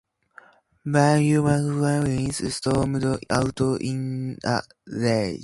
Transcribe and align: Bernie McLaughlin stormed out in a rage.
Bernie 0.83 1.37
McLaughlin 1.37 2.31
stormed 2.31 3.05
out 3.29 3.53
in 3.81 4.35
a 4.43 4.63
rage. 4.87 5.39